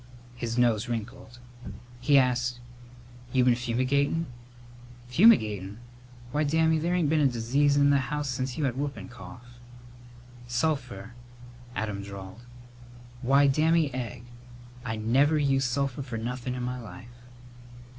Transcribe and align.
His 0.35 0.57
nose 0.57 0.89
wrinkled. 0.89 1.37
He 1.99 2.17
asked, 2.17 2.59
"You 3.33 3.45
been 3.45 3.53
fumigatin'?" 3.53 4.25
"Fumigatin'! 5.07 5.77
Why, 6.31 6.43
Dammy, 6.43 6.79
there 6.79 6.95
ain't 6.95 7.07
been 7.11 7.19
a 7.21 7.27
disease 7.27 7.77
in 7.77 7.91
the 7.91 7.99
house 7.99 8.27
since 8.27 8.57
you 8.57 8.63
had 8.63 8.75
whoopin' 8.77 9.09
cough." 9.09 9.59
"Sulphur," 10.47 11.13
Adam 11.75 12.01
drawled. 12.01 12.41
"Why, 13.21 13.45
Dammy 13.45 13.93
Egg! 13.93 14.23
I 14.83 14.95
never 14.95 15.37
used 15.37 15.69
sulphur 15.69 16.01
for 16.01 16.17
nothin' 16.17 16.55
in 16.55 16.63
my 16.63 16.81
life!" 16.81 17.21